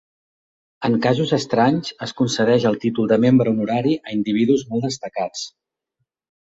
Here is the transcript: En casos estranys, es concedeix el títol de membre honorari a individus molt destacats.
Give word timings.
En 0.87 0.95
casos 1.03 1.33
estranys, 1.37 1.93
es 2.07 2.15
concedeix 2.23 2.67
el 2.71 2.81
títol 2.87 3.13
de 3.13 3.21
membre 3.27 3.55
honorari 3.55 3.95
a 4.03 4.19
individus 4.19 4.69
molt 4.73 4.93
destacats. 4.93 5.51